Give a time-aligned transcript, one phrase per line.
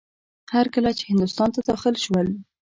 [0.53, 2.27] هر کله چې هندوستان ته داخل شول.